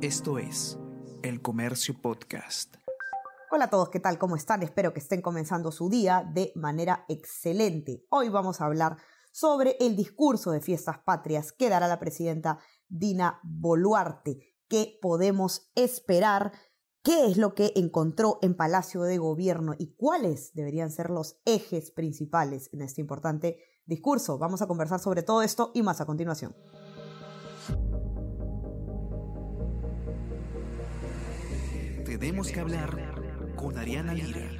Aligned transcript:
Esto 0.00 0.38
es 0.38 0.78
El 1.24 1.42
Comercio 1.42 2.00
Podcast. 2.00 2.76
Hola 3.50 3.64
a 3.64 3.70
todos, 3.70 3.88
¿qué 3.88 3.98
tal? 3.98 4.16
¿Cómo 4.16 4.36
están? 4.36 4.62
Espero 4.62 4.92
que 4.92 5.00
estén 5.00 5.20
comenzando 5.20 5.72
su 5.72 5.90
día 5.90 6.24
de 6.32 6.52
manera 6.54 7.04
excelente. 7.08 8.06
Hoy 8.08 8.28
vamos 8.28 8.60
a 8.60 8.66
hablar 8.66 8.98
sobre 9.32 9.76
el 9.80 9.96
discurso 9.96 10.52
de 10.52 10.60
fiestas 10.60 11.00
patrias 11.00 11.50
que 11.50 11.68
dará 11.68 11.88
la 11.88 11.98
presidenta 11.98 12.60
Dina 12.86 13.40
Boluarte. 13.42 14.38
¿Qué 14.68 15.00
podemos 15.02 15.72
esperar? 15.74 16.52
¿Qué 17.02 17.26
es 17.26 17.36
lo 17.36 17.56
que 17.56 17.72
encontró 17.74 18.38
en 18.40 18.56
Palacio 18.56 19.02
de 19.02 19.18
Gobierno 19.18 19.74
y 19.76 19.96
cuáles 19.96 20.54
deberían 20.54 20.92
ser 20.92 21.10
los 21.10 21.40
ejes 21.44 21.90
principales 21.90 22.70
en 22.72 22.82
este 22.82 23.00
importante 23.00 23.58
discurso? 23.84 24.38
Vamos 24.38 24.62
a 24.62 24.68
conversar 24.68 25.00
sobre 25.00 25.24
todo 25.24 25.42
esto 25.42 25.72
y 25.74 25.82
más 25.82 26.00
a 26.00 26.06
continuación. 26.06 26.54
Tenemos 32.18 32.50
que 32.50 32.58
hablar 32.58 33.54
con 33.54 33.78
Ariana 33.78 34.12
Lira. 34.12 34.50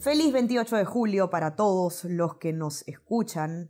Feliz 0.00 0.32
28 0.32 0.76
de 0.76 0.84
julio 0.86 1.28
para 1.28 1.56
todos 1.56 2.04
los 2.04 2.36
que 2.36 2.54
nos 2.54 2.88
escuchan 2.88 3.68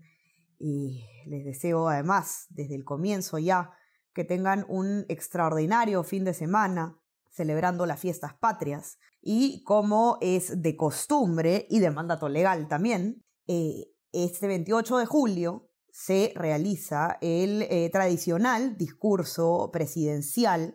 y 0.60 1.06
les 1.26 1.44
deseo 1.44 1.88
además 1.88 2.46
desde 2.50 2.76
el 2.76 2.84
comienzo 2.84 3.38
ya 3.38 3.72
que 4.14 4.22
tengan 4.22 4.64
un 4.68 5.04
extraordinario 5.08 6.04
fin 6.04 6.24
de 6.24 6.34
semana 6.34 7.00
celebrando 7.30 7.84
las 7.84 7.98
fiestas 7.98 8.34
patrias 8.34 8.98
y 9.20 9.64
como 9.64 10.18
es 10.20 10.62
de 10.62 10.76
costumbre 10.76 11.66
y 11.68 11.80
de 11.80 11.90
mandato 11.90 12.28
legal 12.28 12.68
también, 12.68 13.24
eh, 13.48 13.86
este 14.12 14.46
28 14.46 14.98
de 14.98 15.06
julio 15.06 15.67
se 15.90 16.32
realiza 16.34 17.18
el 17.20 17.62
eh, 17.62 17.90
tradicional 17.92 18.76
discurso 18.76 19.70
presidencial 19.72 20.74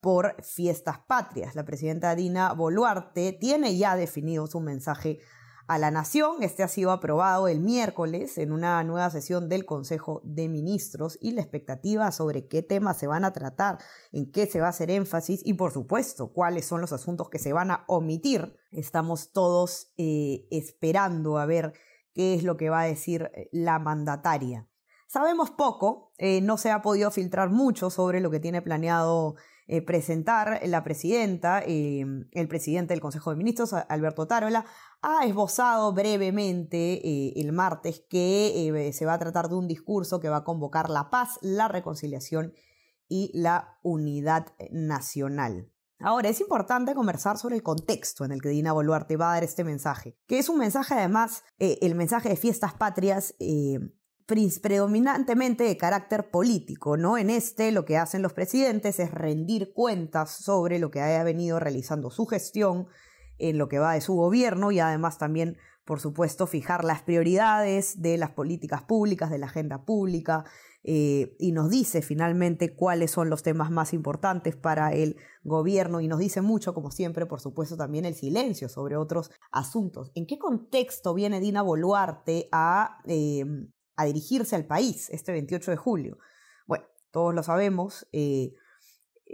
por 0.00 0.36
fiestas 0.42 0.98
patrias. 1.06 1.54
La 1.54 1.64
presidenta 1.64 2.14
Dina 2.14 2.52
Boluarte 2.52 3.32
tiene 3.32 3.76
ya 3.76 3.96
definido 3.96 4.46
su 4.46 4.60
mensaje 4.60 5.20
a 5.66 5.78
la 5.78 5.90
nación. 5.90 6.42
Este 6.42 6.62
ha 6.62 6.68
sido 6.68 6.90
aprobado 6.90 7.48
el 7.48 7.60
miércoles 7.60 8.36
en 8.38 8.52
una 8.52 8.82
nueva 8.84 9.10
sesión 9.10 9.48
del 9.48 9.64
Consejo 9.64 10.20
de 10.24 10.48
Ministros 10.48 11.18
y 11.20 11.32
la 11.32 11.40
expectativa 11.40 12.12
sobre 12.12 12.46
qué 12.48 12.62
temas 12.62 12.98
se 12.98 13.06
van 13.06 13.24
a 13.24 13.32
tratar, 13.32 13.78
en 14.12 14.30
qué 14.30 14.46
se 14.46 14.60
va 14.60 14.66
a 14.66 14.70
hacer 14.70 14.90
énfasis 14.90 15.40
y 15.44 15.54
por 15.54 15.72
supuesto 15.72 16.32
cuáles 16.32 16.66
son 16.66 16.80
los 16.80 16.92
asuntos 16.92 17.30
que 17.30 17.38
se 17.38 17.52
van 17.52 17.70
a 17.70 17.84
omitir. 17.86 18.56
Estamos 18.70 19.32
todos 19.32 19.92
eh, 19.96 20.46
esperando 20.50 21.38
a 21.38 21.46
ver 21.46 21.72
qué 22.14 22.34
es 22.34 22.44
lo 22.44 22.56
que 22.56 22.70
va 22.70 22.82
a 22.82 22.86
decir 22.86 23.30
eh, 23.34 23.48
la 23.52 23.78
mandataria. 23.78 24.68
Sabemos 25.06 25.50
poco, 25.50 26.12
eh, 26.18 26.40
no 26.40 26.56
se 26.56 26.70
ha 26.70 26.82
podido 26.82 27.10
filtrar 27.10 27.50
mucho 27.50 27.90
sobre 27.90 28.20
lo 28.20 28.30
que 28.30 28.40
tiene 28.40 28.62
planeado 28.62 29.36
eh, 29.66 29.80
presentar 29.80 30.60
la 30.66 30.82
presidenta, 30.82 31.60
el 31.60 32.48
presidente 32.48 32.92
del 32.92 33.00
Consejo 33.00 33.30
de 33.30 33.36
Ministros, 33.36 33.72
Alberto 33.72 34.26
Tarola, 34.26 34.66
ha 35.00 35.24
esbozado 35.24 35.92
brevemente 35.94 37.40
el 37.40 37.52
martes 37.52 38.04
que 38.10 38.90
se 38.92 39.06
va 39.06 39.14
a 39.14 39.18
tratar 39.18 39.48
de 39.48 39.54
un 39.54 39.66
discurso 39.66 40.20
que 40.20 40.28
va 40.28 40.38
a 40.38 40.44
convocar 40.44 40.90
la 40.90 41.08
paz, 41.08 41.38
la 41.40 41.68
reconciliación 41.68 42.52
y 43.08 43.30
la 43.32 43.78
unidad 43.82 44.48
nacional. 44.70 45.73
Ahora, 46.00 46.28
es 46.28 46.40
importante 46.40 46.94
conversar 46.94 47.38
sobre 47.38 47.56
el 47.56 47.62
contexto 47.62 48.24
en 48.24 48.32
el 48.32 48.42
que 48.42 48.48
Dina 48.48 48.72
Boluarte 48.72 49.16
va 49.16 49.30
a 49.30 49.34
dar 49.34 49.44
este 49.44 49.64
mensaje, 49.64 50.18
que 50.26 50.38
es 50.38 50.48
un 50.48 50.58
mensaje 50.58 50.94
además, 50.94 51.44
eh, 51.58 51.78
el 51.82 51.94
mensaje 51.94 52.28
de 52.28 52.36
fiestas 52.36 52.74
patrias, 52.74 53.34
eh, 53.38 53.78
predominantemente 54.26 55.64
de 55.64 55.76
carácter 55.76 56.30
político, 56.30 56.96
¿no? 56.96 57.18
En 57.18 57.28
este 57.28 57.72
lo 57.72 57.84
que 57.84 57.98
hacen 57.98 58.22
los 58.22 58.32
presidentes 58.32 58.98
es 58.98 59.10
rendir 59.10 59.72
cuentas 59.74 60.30
sobre 60.30 60.78
lo 60.78 60.90
que 60.90 61.02
haya 61.02 61.22
venido 61.24 61.60
realizando 61.60 62.10
su 62.10 62.24
gestión, 62.26 62.88
en 63.38 63.58
lo 63.58 63.68
que 63.68 63.78
va 63.78 63.94
de 63.94 64.00
su 64.00 64.14
gobierno 64.14 64.70
y 64.70 64.80
además 64.80 65.18
también, 65.18 65.58
por 65.84 66.00
supuesto, 66.00 66.46
fijar 66.46 66.84
las 66.84 67.02
prioridades 67.02 68.00
de 68.00 68.16
las 68.16 68.30
políticas 68.30 68.82
públicas, 68.82 69.30
de 69.30 69.38
la 69.38 69.46
agenda 69.46 69.84
pública, 69.84 70.44
eh, 70.84 71.34
y 71.38 71.52
nos 71.52 71.70
dice 71.70 72.02
finalmente 72.02 72.74
cuáles 72.74 73.10
son 73.10 73.30
los 73.30 73.42
temas 73.42 73.70
más 73.70 73.94
importantes 73.94 74.54
para 74.54 74.92
el 74.92 75.16
gobierno 75.42 76.00
y 76.00 76.08
nos 76.08 76.18
dice 76.18 76.42
mucho, 76.42 76.74
como 76.74 76.90
siempre, 76.90 77.24
por 77.24 77.40
supuesto, 77.40 77.76
también 77.76 78.04
el 78.04 78.14
silencio 78.14 78.68
sobre 78.68 78.96
otros 78.96 79.30
asuntos. 79.50 80.12
¿En 80.14 80.26
qué 80.26 80.38
contexto 80.38 81.14
viene 81.14 81.40
Dina 81.40 81.62
Boluarte 81.62 82.48
a, 82.52 82.98
a 83.96 84.04
dirigirse 84.04 84.56
al 84.56 84.66
país 84.66 85.08
este 85.08 85.32
28 85.32 85.70
de 85.70 85.76
julio? 85.78 86.18
Bueno, 86.66 86.84
todos 87.10 87.34
lo 87.34 87.42
sabemos. 87.42 88.06
Eh, 88.12 88.52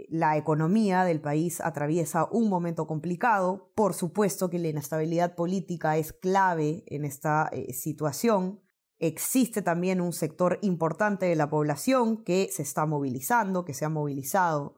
la 0.09 0.37
economía 0.37 1.03
del 1.03 1.19
país 1.19 1.59
atraviesa 1.59 2.27
un 2.31 2.49
momento 2.49 2.87
complicado. 2.87 3.71
Por 3.75 3.93
supuesto 3.93 4.49
que 4.49 4.59
la 4.59 4.69
inestabilidad 4.69 5.35
política 5.35 5.97
es 5.97 6.13
clave 6.13 6.83
en 6.87 7.03
esta 7.03 7.49
eh, 7.51 7.73
situación. 7.73 8.61
Existe 9.03 9.63
también 9.63 9.99
un 9.99 10.13
sector 10.13 10.59
importante 10.61 11.25
de 11.25 11.35
la 11.35 11.49
población 11.49 12.23
que 12.23 12.49
se 12.51 12.61
está 12.61 12.85
movilizando, 12.85 13.65
que 13.65 13.73
se 13.73 13.83
ha 13.83 13.89
movilizado 13.89 14.77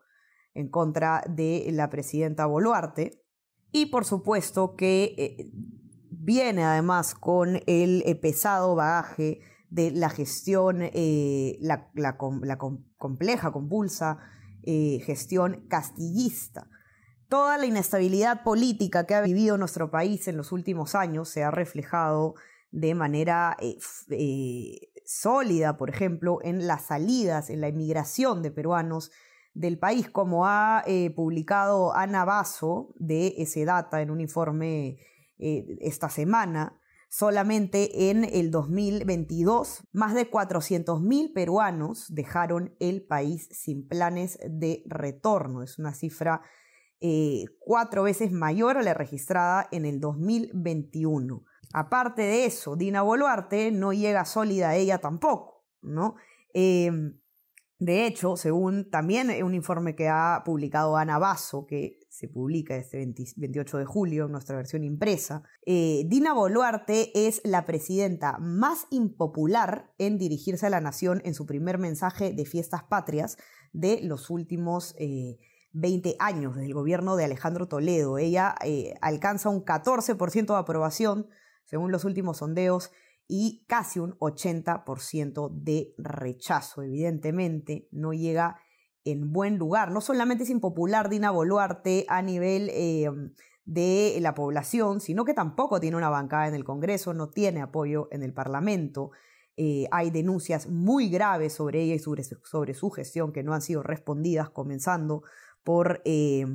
en 0.53 0.69
contra 0.69 1.25
de 1.27 1.67
la 1.73 1.89
presidenta 1.89 2.45
Boluarte. 2.45 3.21
Y 3.73 3.87
por 3.87 4.05
supuesto 4.05 4.77
que 4.77 5.13
eh, 5.17 5.51
viene 6.09 6.63
además 6.63 7.15
con 7.15 7.59
el 7.67 8.01
eh, 8.05 8.15
pesado 8.15 8.75
bagaje 8.75 9.41
de 9.69 9.91
la 9.91 10.09
gestión, 10.09 10.77
eh, 10.81 11.57
la, 11.59 12.17
compleja, 12.97 13.51
compulsa 13.51 14.19
gestión 15.05 15.65
castillista. 15.67 16.69
Toda 17.27 17.57
la 17.57 17.65
inestabilidad 17.65 18.43
política 18.43 19.05
que 19.05 19.15
ha 19.15 19.21
vivido 19.21 19.57
nuestro 19.57 19.91
país 19.91 20.29
en 20.29 20.37
los 20.37 20.53
últimos 20.53 20.95
años 20.95 21.27
se 21.27 21.43
ha 21.43 21.51
reflejado 21.51 22.35
de 22.73 22.95
manera 22.95 23.55
eh, 23.59 23.77
eh, 24.09 24.89
sólida, 25.05 25.77
por 25.77 25.91
ejemplo, 25.91 26.39
en 26.41 26.65
las 26.65 26.87
salidas, 26.87 27.51
en 27.51 27.61
la 27.61 27.67
emigración 27.67 28.41
de 28.41 28.49
peruanos 28.49 29.11
del 29.53 29.77
país, 29.77 30.09
como 30.09 30.47
ha 30.47 30.83
eh, 30.87 31.11
publicado 31.11 31.95
Ana 31.95 32.25
Basso 32.25 32.95
de 32.95 33.35
ese 33.37 33.63
data 33.63 34.01
en 34.01 34.09
un 34.09 34.19
informe 34.19 34.97
esta 35.37 36.09
semana. 36.09 36.79
Solamente 37.09 38.09
en 38.09 38.23
el 38.23 38.49
2022, 38.49 39.83
más 39.91 40.15
de 40.15 40.31
400.000 40.31 41.33
peruanos 41.33 42.05
dejaron 42.09 42.75
el 42.79 43.05
país 43.05 43.49
sin 43.51 43.87
planes 43.87 44.39
de 44.49 44.83
retorno. 44.87 45.61
Es 45.61 45.77
una 45.77 45.93
cifra 45.93 46.41
cuatro 47.59 48.03
veces 48.03 48.31
mayor 48.31 48.77
a 48.77 48.81
la 48.81 48.93
registrada 48.93 49.67
en 49.71 49.85
el 49.85 49.99
2021. 49.99 51.43
Aparte 51.73 52.21
de 52.21 52.45
eso, 52.45 52.75
Dina 52.75 53.01
Boluarte 53.01 53.71
no 53.71 53.93
llega 53.93 54.25
sólida 54.25 54.69
a 54.69 54.75
ella 54.75 54.99
tampoco, 54.99 55.65
¿no? 55.81 56.15
Em, 56.53 57.19
de 57.79 58.05
hecho, 58.05 58.37
según 58.37 58.89
también 58.89 59.43
un 59.43 59.55
informe 59.55 59.95
que 59.95 60.07
ha 60.07 60.43
publicado 60.45 60.95
Ana 60.95 61.17
Basso, 61.17 61.65
que 61.65 61.99
se 62.09 62.27
publica 62.27 62.75
este 62.75 63.11
28 63.35 63.79
de 63.79 63.85
julio 63.85 64.25
en 64.27 64.31
nuestra 64.31 64.55
versión 64.55 64.83
impresa, 64.83 65.43
eh, 65.65 66.03
Dina 66.05 66.31
Boluarte 66.33 67.27
es 67.27 67.41
la 67.43 67.65
presidenta 67.65 68.37
más 68.37 68.85
impopular 68.91 69.91
en 69.97 70.19
dirigirse 70.19 70.67
a 70.67 70.69
la 70.69 70.79
nación 70.79 71.21
en 71.25 71.33
su 71.33 71.47
primer 71.47 71.79
mensaje 71.79 72.33
de 72.33 72.45
fiestas 72.45 72.83
patrias 72.83 73.37
de 73.73 73.99
los 74.03 74.29
últimos 74.29 74.95
20 75.73 76.09
eh, 76.09 76.15
años, 76.19 76.55
del 76.55 76.73
gobierno 76.73 77.15
de 77.15 77.25
Alejandro 77.25 77.67
Toledo. 77.67 78.19
Ella 78.19 78.55
eh, 78.63 78.93
alcanza 79.01 79.49
un 79.49 79.65
14% 79.65 80.45
de 80.45 80.59
aprobación 80.59 81.27
según 81.65 81.91
los 81.91 82.05
últimos 82.05 82.37
sondeos, 82.37 82.91
y 83.27 83.65
casi 83.67 83.99
un 83.99 84.17
80% 84.19 85.49
de 85.51 85.93
rechazo. 85.97 86.81
Evidentemente, 86.81 87.87
no 87.91 88.13
llega 88.13 88.59
en 89.05 89.31
buen 89.31 89.57
lugar. 89.57 89.91
No 89.91 90.01
solamente 90.01 90.43
es 90.43 90.49
impopular 90.49 91.09
Dina 91.09 91.31
Boluarte 91.31 92.05
a 92.09 92.21
nivel 92.21 92.69
eh, 92.71 93.09
de 93.65 94.17
la 94.21 94.33
población, 94.33 94.99
sino 94.99 95.25
que 95.25 95.33
tampoco 95.33 95.79
tiene 95.79 95.97
una 95.97 96.09
bancada 96.09 96.47
en 96.47 96.55
el 96.55 96.63
Congreso, 96.63 97.13
no 97.13 97.29
tiene 97.29 97.61
apoyo 97.61 98.07
en 98.11 98.23
el 98.23 98.33
Parlamento. 98.33 99.11
Eh, 99.55 99.87
hay 99.91 100.09
denuncias 100.09 100.67
muy 100.67 101.09
graves 101.09 101.53
sobre 101.53 101.81
ella 101.81 101.95
y 101.95 101.99
sobre, 101.99 102.73
su 102.73 102.89
gestión 102.89 103.31
que 103.31 103.43
no 103.43 103.53
han 103.53 103.61
sido 103.61 103.83
respondidas, 103.83 104.49
comenzando 104.49 105.23
por 105.63 106.01
eh, 106.05 106.45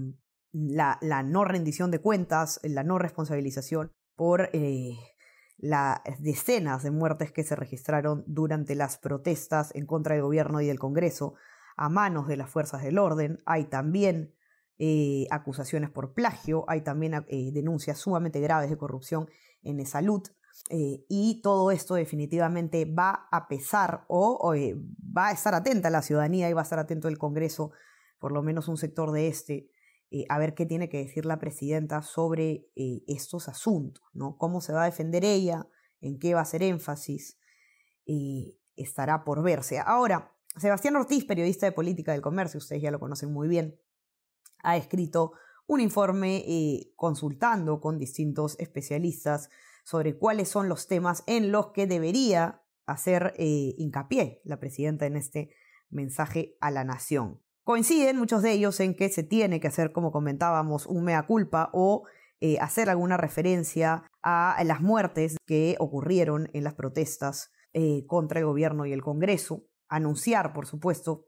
la, 0.52 0.98
la 1.00 1.22
no 1.22 1.44
rendición 1.44 1.90
de 1.90 2.00
cuentas, 2.00 2.60
la 2.62 2.82
no 2.82 2.98
responsabilización 2.98 3.92
por 4.18 4.50
eh, 4.52 4.98
las 5.56 6.00
decenas 6.18 6.82
de 6.82 6.90
muertes 6.90 7.32
que 7.32 7.44
se 7.44 7.56
registraron 7.56 8.24
durante 8.26 8.74
las 8.74 8.98
protestas 8.98 9.74
en 9.74 9.86
contra 9.86 10.14
del 10.14 10.24
gobierno 10.24 10.60
y 10.60 10.66
del 10.66 10.78
Congreso 10.78 11.34
a 11.76 11.88
manos 11.88 12.26
de 12.26 12.36
las 12.36 12.50
fuerzas 12.50 12.82
del 12.82 12.98
orden. 12.98 13.40
Hay 13.46 13.64
también 13.66 14.34
eh, 14.78 15.26
acusaciones 15.30 15.90
por 15.90 16.12
plagio, 16.12 16.64
hay 16.68 16.82
también 16.82 17.24
eh, 17.28 17.50
denuncias 17.52 17.98
sumamente 17.98 18.40
graves 18.40 18.68
de 18.68 18.76
corrupción 18.76 19.28
en 19.62 19.86
salud. 19.86 20.22
Y 20.70 21.40
todo 21.40 21.70
esto 21.70 21.94
definitivamente 21.94 22.84
va 22.84 23.28
a 23.30 23.46
pesar 23.46 24.04
o, 24.08 24.54
eh, 24.54 24.76
va 25.16 25.28
a 25.28 25.32
estar 25.32 25.54
atenta 25.54 25.88
la 25.88 26.02
ciudadanía 26.02 26.50
y 26.50 26.52
va 26.52 26.62
a 26.62 26.64
estar 26.64 26.80
atento 26.80 27.06
el 27.06 27.16
Congreso, 27.16 27.70
por 28.18 28.32
lo 28.32 28.42
menos 28.42 28.66
un 28.66 28.76
sector 28.76 29.12
de 29.12 29.28
este, 29.28 29.70
eh, 30.10 30.24
a 30.28 30.38
ver 30.38 30.54
qué 30.54 30.66
tiene 30.66 30.88
que 30.88 30.98
decir 30.98 31.26
la 31.26 31.38
presidenta 31.38 32.02
sobre 32.02 32.68
estos 33.06 33.48
asuntos, 33.48 34.04
¿no? 34.12 34.36
Cómo 34.38 34.60
se 34.60 34.72
va 34.72 34.82
a 34.82 34.86
defender 34.86 35.24
ella, 35.24 35.68
en 36.00 36.18
qué 36.18 36.34
va 36.34 36.40
a 36.40 36.42
hacer 36.42 36.62
énfasis, 36.62 37.38
estará 38.76 39.24
por 39.24 39.42
verse. 39.42 39.78
Ahora, 39.78 40.34
Sebastián 40.56 40.96
Ortiz, 40.96 41.24
periodista 41.24 41.66
de 41.66 41.72
política 41.72 42.12
del 42.12 42.22
comercio, 42.22 42.58
ustedes 42.58 42.80
ya 42.80 42.90
lo 42.90 43.00
conocen 43.00 43.32
muy 43.32 43.48
bien, 43.48 43.78
ha 44.62 44.76
escrito 44.76 45.32
un 45.66 45.80
informe 45.80 46.44
consultando 46.96 47.80
con 47.80 47.98
distintos 47.98 48.56
especialistas 48.58 49.50
sobre 49.88 50.18
cuáles 50.18 50.50
son 50.50 50.68
los 50.68 50.86
temas 50.86 51.24
en 51.26 51.50
los 51.50 51.72
que 51.72 51.86
debería 51.86 52.62
hacer 52.88 53.34
eh, 53.38 53.74
hincapié 53.78 54.42
la 54.44 54.60
presidenta 54.60 55.06
en 55.06 55.16
este 55.16 55.50
mensaje 55.88 56.56
a 56.60 56.70
la 56.70 56.84
nación. 56.84 57.40
Coinciden 57.68 58.16
muchos 58.16 58.40
de 58.40 58.52
ellos 58.52 58.80
en 58.80 58.94
que 58.94 59.10
se 59.10 59.22
tiene 59.22 59.60
que 59.60 59.68
hacer, 59.68 59.92
como 59.92 60.10
comentábamos, 60.10 60.86
un 60.86 61.04
mea 61.04 61.26
culpa 61.26 61.68
o 61.74 62.04
eh, 62.40 62.58
hacer 62.60 62.88
alguna 62.88 63.18
referencia 63.18 64.04
a 64.22 64.58
las 64.64 64.80
muertes 64.80 65.36
que 65.44 65.76
ocurrieron 65.78 66.48
en 66.54 66.64
las 66.64 66.72
protestas 66.72 67.52
eh, 67.74 68.06
contra 68.06 68.40
el 68.40 68.46
gobierno 68.46 68.86
y 68.86 68.94
el 68.94 69.02
Congreso, 69.02 69.66
anunciar, 69.86 70.54
por 70.54 70.64
supuesto, 70.64 71.26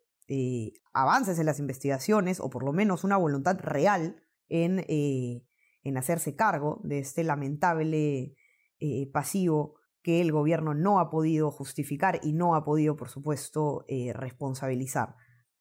avances 0.94 1.38
en 1.38 1.44
las 1.44 1.58
investigaciones 1.58 2.40
o 2.40 2.48
por 2.48 2.64
lo 2.64 2.72
menos 2.72 3.04
una 3.04 3.18
voluntad 3.18 3.58
real 3.60 4.22
en, 4.48 4.82
en 4.88 5.96
hacerse 5.98 6.36
cargo 6.36 6.80
de 6.84 7.00
este 7.00 7.22
lamentable 7.22 8.34
eh, 8.78 9.10
pasivo 9.12 9.74
que 10.02 10.22
el 10.22 10.32
gobierno 10.32 10.72
no 10.72 11.00
ha 11.00 11.10
podido 11.10 11.50
justificar 11.50 12.18
y 12.22 12.32
no 12.32 12.54
ha 12.54 12.64
podido, 12.64 12.96
por 12.96 13.10
supuesto, 13.10 13.84
eh, 13.88 14.14
responsabilizar. 14.14 15.16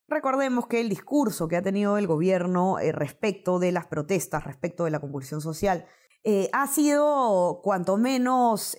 Recordemos 0.09 0.67
que 0.67 0.81
el 0.81 0.89
discurso 0.89 1.47
que 1.47 1.55
ha 1.55 1.61
tenido 1.61 1.97
el 1.97 2.07
gobierno 2.07 2.79
eh, 2.79 2.91
respecto 2.91 3.59
de 3.59 3.71
las 3.71 3.87
protestas, 3.87 4.43
respecto 4.43 4.85
de 4.85 4.91
la 4.91 4.99
convulsión 4.99 5.41
social, 5.41 5.85
ha 6.51 6.67
sido 6.67 7.61
cuanto 7.63 7.95
menos 7.95 8.75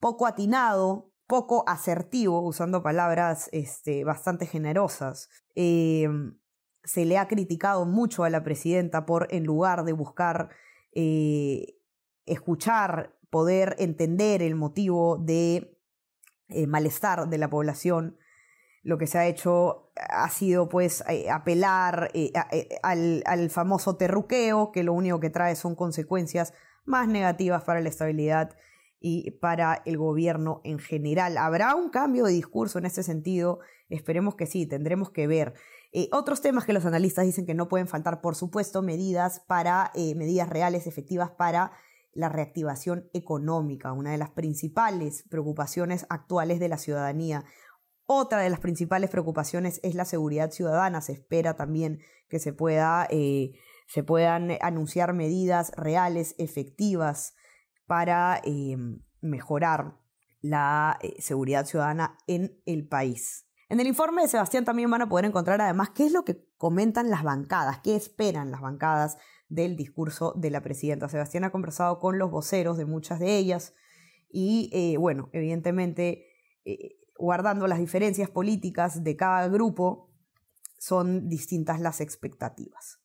poco 0.00 0.26
atinado, 0.26 1.10
poco 1.26 1.64
asertivo, 1.66 2.42
usando 2.42 2.82
palabras 2.82 3.48
este, 3.52 4.04
bastante 4.04 4.44
generosas. 4.46 5.30
se 5.54 7.04
le 7.04 7.18
ha 7.18 7.26
criticado 7.26 7.86
mucho 7.86 8.22
a 8.22 8.30
la 8.30 8.44
presidenta 8.44 9.06
por, 9.06 9.28
en 9.30 9.44
lugar 9.44 9.84
de 9.84 9.92
buscar 9.94 10.50
escuchar 12.26 13.16
poder 13.30 13.76
entender 13.78 14.42
el 14.42 14.54
motivo 14.54 15.18
de 15.18 15.78
eh, 16.48 16.66
malestar 16.66 17.28
de 17.28 17.38
la 17.38 17.50
población, 17.50 18.18
lo 18.86 18.98
que 18.98 19.08
se 19.08 19.18
ha 19.18 19.26
hecho 19.26 19.90
ha 19.96 20.30
sido 20.30 20.68
pues 20.68 21.02
eh, 21.08 21.28
apelar 21.28 22.08
eh, 22.14 22.30
al, 22.84 23.24
al, 23.26 23.50
famoso 23.50 23.96
terruqueo, 23.96 24.70
que 24.70 24.84
lo 24.84 24.92
único 24.92 25.18
que 25.18 25.28
trae 25.28 25.56
son 25.56 25.74
consecuencias 25.74 26.54
más 26.84 27.08
negativas 27.08 27.64
para 27.64 27.80
la 27.80 27.88
estabilidad 27.88 28.56
y 29.00 29.32
para 29.32 29.82
el 29.86 29.98
gobierno 29.98 30.60
en 30.62 30.78
general. 30.78 31.36
¿Habrá 31.36 31.74
un 31.74 31.90
cambio 31.90 32.26
de 32.26 32.32
discurso 32.32 32.78
en 32.78 32.86
este 32.86 33.02
sentido? 33.02 33.58
Esperemos 33.88 34.36
que 34.36 34.46
sí, 34.46 34.66
tendremos 34.66 35.10
que 35.10 35.26
ver. 35.26 35.54
otros 36.12 36.40
temas 36.40 36.64
que 36.64 36.72
los 36.72 36.86
analistas 36.86 37.24
dicen 37.24 37.44
que 37.44 37.54
no 37.54 37.66
pueden 37.66 37.88
faltar, 37.88 38.20
por 38.20 38.36
supuesto, 38.36 38.82
medidas 38.82 39.40
para 39.48 39.90
medidas 39.96 40.48
reales, 40.48 40.86
efectivas 40.86 41.32
para 41.32 41.72
la 42.16 42.28
reactivación 42.28 43.10
económica, 43.12 43.92
una 43.92 44.12
de 44.12 44.18
las 44.18 44.30
principales 44.30 45.24
preocupaciones 45.28 46.06
actuales 46.08 46.60
de 46.60 46.68
la 46.68 46.78
ciudadanía. 46.78 47.44
Otra 48.06 48.40
de 48.40 48.50
las 48.50 48.60
principales 48.60 49.10
preocupaciones 49.10 49.80
es 49.82 49.96
la 49.96 50.04
seguridad 50.04 50.52
ciudadana. 50.52 51.00
Se 51.00 51.12
espera 51.12 51.54
también 51.54 52.00
que 52.28 52.38
se, 52.38 52.52
pueda, 52.52 53.08
eh, 53.10 53.54
se 53.88 54.04
puedan 54.04 54.52
anunciar 54.60 55.12
medidas 55.12 55.72
reales, 55.76 56.36
efectivas, 56.38 57.34
para 57.86 58.40
eh, 58.44 58.76
mejorar 59.20 59.98
la 60.40 60.98
eh, 61.02 61.20
seguridad 61.20 61.66
ciudadana 61.66 62.16
en 62.28 62.60
el 62.64 62.86
país. 62.86 63.48
En 63.68 63.80
el 63.80 63.88
informe 63.88 64.22
de 64.22 64.28
Sebastián 64.28 64.64
también 64.64 64.88
van 64.88 65.02
a 65.02 65.08
poder 65.08 65.24
encontrar 65.24 65.60
además 65.60 65.90
qué 65.90 66.06
es 66.06 66.12
lo 66.12 66.24
que 66.24 66.46
comentan 66.58 67.10
las 67.10 67.24
bancadas, 67.24 67.80
qué 67.80 67.96
esperan 67.96 68.52
las 68.52 68.60
bancadas 68.60 69.18
del 69.48 69.76
discurso 69.76 70.32
de 70.36 70.50
la 70.50 70.60
presidenta. 70.60 71.08
Sebastián 71.08 71.42
ha 71.42 71.50
conversado 71.50 71.98
con 71.98 72.18
los 72.18 72.30
voceros 72.30 72.78
de 72.78 72.84
muchas 72.84 73.18
de 73.18 73.36
ellas 73.36 73.74
y, 74.28 74.96
bueno, 74.98 75.30
evidentemente, 75.32 76.26
guardando 77.18 77.66
las 77.66 77.78
diferencias 77.78 78.30
políticas 78.30 79.02
de 79.02 79.16
cada 79.16 79.48
grupo, 79.48 80.10
son 80.78 81.28
distintas 81.28 81.80
las 81.80 82.00
expectativas. 82.00 83.00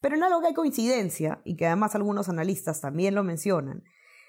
Pero 0.00 0.16
en 0.16 0.24
algo 0.24 0.40
que 0.40 0.48
hay 0.48 0.54
coincidencia, 0.54 1.40
y 1.44 1.56
que 1.56 1.66
además 1.66 1.94
algunos 1.94 2.28
analistas 2.28 2.80
también 2.80 3.14
lo 3.14 3.22
mencionan, 3.22 3.84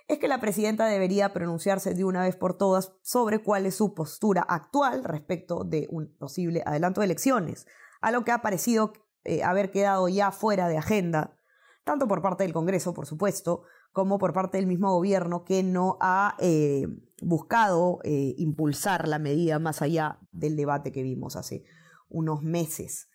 es 0.07 0.19
que 0.19 0.27
la 0.27 0.41
presidenta 0.41 0.85
debería 0.85 1.33
pronunciarse 1.33 1.93
de 1.93 2.03
una 2.03 2.23
vez 2.23 2.35
por 2.35 2.57
todas 2.57 2.93
sobre 3.01 3.39
cuál 3.39 3.65
es 3.65 3.75
su 3.75 3.93
postura 3.93 4.41
actual 4.41 5.03
respecto 5.03 5.63
de 5.63 5.87
un 5.89 6.15
posible 6.17 6.61
adelanto 6.65 7.01
de 7.01 7.05
elecciones, 7.05 7.65
a 8.01 8.11
lo 8.11 8.23
que 8.23 8.31
ha 8.31 8.41
parecido 8.41 8.93
eh, 9.23 9.43
haber 9.43 9.71
quedado 9.71 10.09
ya 10.09 10.31
fuera 10.31 10.67
de 10.67 10.77
agenda, 10.77 11.37
tanto 11.85 12.07
por 12.07 12.21
parte 12.21 12.43
del 12.43 12.53
Congreso, 12.53 12.93
por 12.93 13.05
supuesto, 13.05 13.63
como 13.93 14.17
por 14.17 14.33
parte 14.33 14.57
del 14.57 14.67
mismo 14.67 14.91
gobierno 14.91 15.45
que 15.45 15.63
no 15.63 15.97
ha 16.01 16.35
eh, 16.39 16.87
buscado 17.21 17.99
eh, 18.03 18.35
impulsar 18.37 19.07
la 19.07 19.19
medida 19.19 19.59
más 19.59 19.81
allá 19.81 20.19
del 20.31 20.57
debate 20.57 20.91
que 20.91 21.03
vimos 21.03 21.35
hace 21.35 21.63
unos 22.09 22.43
meses. 22.43 23.07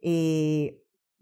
se 0.00 0.76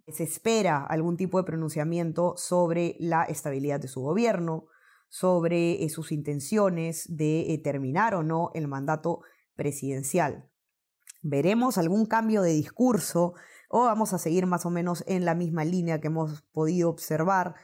espera 0.06 0.84
algún 0.84 1.16
tipo 1.16 1.38
de 1.38 1.44
pronunciamiento 1.44 2.34
sobre 2.36 2.96
la 3.00 3.24
estabilidad 3.24 3.80
de 3.80 3.88
su 3.88 4.02
gobierno, 4.02 4.66
sobre 5.08 5.88
sus 5.88 6.12
intenciones 6.12 7.06
de 7.08 7.58
terminar 7.64 8.14
o 8.14 8.22
no 8.22 8.50
el 8.52 8.68
mandato 8.68 9.20
presidencial. 9.56 10.50
Veremos 11.22 11.78
algún 11.78 12.04
cambio 12.04 12.42
de 12.42 12.52
discurso 12.52 13.32
o 13.70 13.84
vamos 13.84 14.12
a 14.12 14.18
seguir 14.18 14.46
más 14.46 14.66
o 14.66 14.70
menos 14.70 15.02
en 15.06 15.24
la 15.24 15.34
misma 15.34 15.64
línea 15.64 16.00
que 16.00 16.08
hemos 16.08 16.42
podido 16.52 16.90
observar 16.90 17.54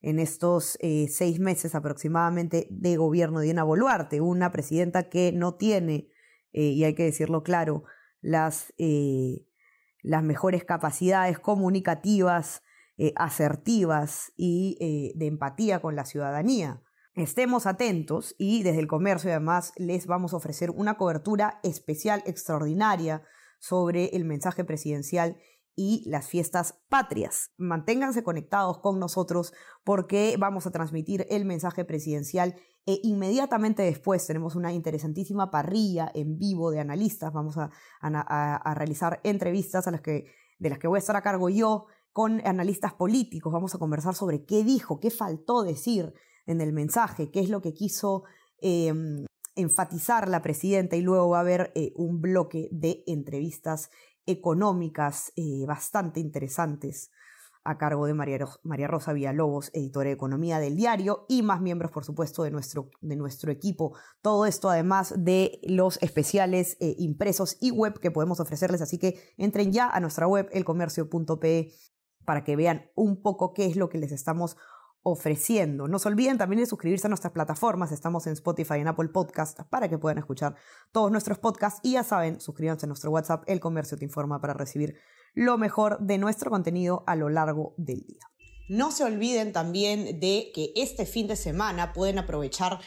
en 0.00 0.18
estos 0.18 0.78
eh, 0.80 1.06
seis 1.08 1.40
meses 1.40 1.74
aproximadamente 1.74 2.66
de 2.70 2.96
gobierno 2.96 3.40
de 3.40 3.46
Diana 3.46 3.64
Boluarte, 3.64 4.20
una 4.20 4.52
presidenta 4.52 5.08
que 5.08 5.32
no 5.32 5.54
tiene, 5.54 6.08
eh, 6.52 6.62
y 6.62 6.84
hay 6.84 6.94
que 6.94 7.04
decirlo 7.04 7.42
claro, 7.42 7.84
las, 8.20 8.72
eh, 8.78 9.46
las 10.02 10.22
mejores 10.22 10.64
capacidades 10.64 11.38
comunicativas, 11.38 12.62
asertivas 13.14 14.32
y 14.36 14.76
de 15.14 15.26
empatía 15.26 15.80
con 15.80 15.94
la 15.94 16.04
ciudadanía. 16.04 16.82
Estemos 17.14 17.66
atentos 17.66 18.34
y 18.38 18.64
desde 18.64 18.80
el 18.80 18.88
comercio 18.88 19.30
además 19.30 19.72
les 19.76 20.06
vamos 20.06 20.32
a 20.32 20.38
ofrecer 20.38 20.70
una 20.70 20.96
cobertura 20.96 21.60
especial, 21.62 22.24
extraordinaria 22.26 23.22
sobre 23.60 24.06
el 24.16 24.24
mensaje 24.24 24.64
presidencial 24.64 25.36
y 25.78 26.02
las 26.10 26.26
fiestas 26.26 26.80
patrias. 26.88 27.52
Manténganse 27.56 28.24
conectados 28.24 28.80
con 28.80 28.98
nosotros 28.98 29.54
porque 29.84 30.34
vamos 30.36 30.66
a 30.66 30.72
transmitir 30.72 31.24
el 31.30 31.44
mensaje 31.44 31.84
presidencial 31.84 32.56
e 32.84 32.98
inmediatamente 33.04 33.84
después 33.84 34.26
tenemos 34.26 34.56
una 34.56 34.72
interesantísima 34.72 35.52
parrilla 35.52 36.10
en 36.14 36.36
vivo 36.36 36.72
de 36.72 36.80
analistas. 36.80 37.32
Vamos 37.32 37.56
a, 37.58 37.70
realizar 38.74 39.20
entrevistas 39.22 39.86
a 39.86 39.92
las 39.92 40.00
que, 40.00 40.32
de 40.58 40.68
las 40.68 40.80
que 40.80 40.88
voy 40.88 40.96
a 40.96 40.98
estar 40.98 41.14
a 41.14 41.22
cargo 41.22 41.48
yo 41.48 41.86
con 42.12 42.44
analistas 42.44 42.92
políticos. 42.94 43.52
Vamos 43.52 43.72
a 43.76 43.78
conversar 43.78 44.16
sobre 44.16 44.44
qué 44.44 44.64
dijo, 44.64 44.98
qué 44.98 45.10
faltó 45.10 45.62
decir 45.62 46.12
en 46.46 46.60
el 46.60 46.72
mensaje, 46.72 47.30
qué 47.30 47.38
es 47.38 47.50
lo 47.50 47.62
que 47.62 47.72
quiso 47.72 48.24
em, 48.60 49.26
enfatizar 49.54 50.28
la 50.28 50.42
presidenta 50.42 50.96
y 50.96 51.02
luego 51.02 51.30
va 51.30 51.38
a 51.38 51.42
haber 51.42 51.72
eh, 51.74 51.92
un 51.94 52.20
bloque 52.20 52.68
de 52.72 53.04
entrevistas 53.06 53.90
económicas 54.28 55.32
eh, 55.36 55.64
bastante 55.66 56.20
interesantes 56.20 57.10
a 57.64 57.76
cargo 57.76 58.06
de 58.06 58.14
María, 58.14 58.46
María, 58.62 58.86
Rosa 58.86 59.12
Villalobos, 59.12 59.70
editora 59.74 60.08
de 60.08 60.14
Economía 60.14 60.58
del 60.58 60.76
diario, 60.76 61.26
y 61.28 61.42
más 61.42 61.60
miembros, 61.60 61.90
por 61.90 62.04
supuesto, 62.04 62.42
de 62.42 62.50
nuestro, 62.50 62.90
de 63.00 63.16
nuestro 63.16 63.52
equipo. 63.52 63.94
Todo 64.22 64.46
esto 64.46 64.70
además 64.70 65.14
de 65.18 65.60
los 65.64 66.02
especiales 66.02 66.76
eh, 66.80 66.94
impresos 66.98 67.58
y 67.60 67.70
web 67.70 67.98
que 68.00 68.10
podemos 68.10 68.40
ofrecerles. 68.40 68.80
Así 68.80 68.98
que 68.98 69.20
entren 69.36 69.72
ya 69.72 69.90
a 69.90 70.00
nuestra 70.00 70.26
web, 70.26 70.48
elcomercio.pe, 70.52 71.72
para 72.24 72.44
que 72.44 72.56
vean 72.56 72.90
un 72.94 73.20
poco 73.20 73.52
qué 73.52 73.66
es 73.66 73.76
lo 73.76 73.88
que 73.88 73.98
les 73.98 74.12
estamos 74.12 74.56
ofreciendo. 74.56 74.77
No 75.04 75.98
se 75.98 76.08
olviden 76.08 76.38
también 76.38 76.60
de 76.60 76.66
suscribirse 76.66 77.06
a 77.06 77.08
nuestras 77.08 77.32
plataformas. 77.32 77.92
Estamos 77.92 78.26
en 78.26 78.34
Spotify 78.34 78.74
y 78.76 78.80
en 78.80 78.88
Apple 78.88 79.08
Podcast 79.08 79.60
para 79.70 79.88
que 79.88 79.98
puedan 79.98 80.18
escuchar 80.18 80.56
todos 80.92 81.10
nuestros 81.10 81.38
podcasts. 81.38 81.80
Y 81.82 81.92
ya 81.92 82.04
saben, 82.04 82.40
suscríbanse 82.40 82.86
a 82.86 82.88
nuestro 82.88 83.10
WhatsApp, 83.10 83.44
El 83.46 83.60
Comercio 83.60 83.96
Te 83.96 84.04
Informa, 84.04 84.40
para 84.40 84.54
recibir 84.54 84.96
lo 85.34 85.56
mejor 85.56 85.98
de 86.00 86.18
nuestro 86.18 86.50
contenido 86.50 87.04
a 87.06 87.16
lo 87.16 87.28
largo 87.30 87.74
del 87.78 88.04
día. 88.04 88.20
No 88.68 88.90
se 88.90 89.04
olviden 89.04 89.52
también 89.52 90.20
de 90.20 90.50
que 90.54 90.72
este 90.76 91.06
fin 91.06 91.26
de 91.26 91.36
semana 91.36 91.94
pueden 91.94 92.18
aprovechar 92.18 92.80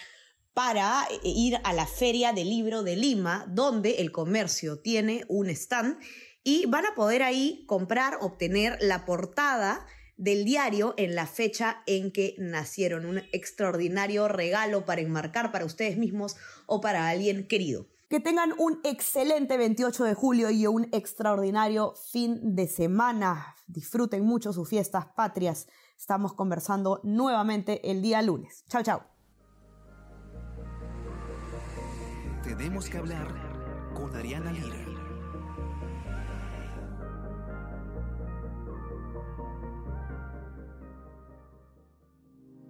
para 0.53 1.05
eh, 1.09 1.19
ir 1.23 1.57
a 1.63 1.73
la 1.73 1.87
Feria 1.87 2.33
del 2.33 2.49
Libro 2.49 2.83
de 2.83 2.95
Lima, 2.97 3.45
donde 3.49 3.95
el 4.01 4.11
comercio 4.11 4.79
tiene 4.79 5.23
un 5.27 5.49
stand 5.49 5.97
y 6.43 6.65
van 6.67 6.85
a 6.85 6.93
poder 6.93 7.23
ahí 7.23 7.65
comprar, 7.67 8.17
obtener 8.21 8.77
la 8.81 9.05
portada 9.05 9.87
del 10.21 10.45
diario 10.45 10.93
en 10.97 11.15
la 11.15 11.25
fecha 11.25 11.81
en 11.87 12.11
que 12.11 12.35
nacieron. 12.37 13.05
Un 13.05 13.17
extraordinario 13.31 14.27
regalo 14.27 14.85
para 14.85 15.01
enmarcar 15.01 15.51
para 15.51 15.65
ustedes 15.65 15.97
mismos 15.97 16.37
o 16.67 16.79
para 16.79 17.09
alguien 17.09 17.47
querido. 17.47 17.87
Que 18.07 18.19
tengan 18.19 18.53
un 18.59 18.79
excelente 18.83 19.57
28 19.57 20.03
de 20.03 20.13
julio 20.13 20.51
y 20.51 20.67
un 20.67 20.87
extraordinario 20.91 21.95
fin 22.11 22.55
de 22.55 22.67
semana. 22.67 23.55
Disfruten 23.67 24.23
mucho 24.23 24.53
sus 24.53 24.69
fiestas 24.69 25.07
patrias. 25.15 25.67
Estamos 25.97 26.33
conversando 26.33 26.99
nuevamente 27.03 27.89
el 27.89 28.01
día 28.01 28.21
lunes. 28.21 28.63
Chao, 28.67 28.83
chao. 28.83 29.03
Tenemos 32.43 32.89
que 32.89 32.97
hablar 32.97 33.91
con 33.95 34.15
Ariana 34.15 34.51
Lira. 34.51 34.90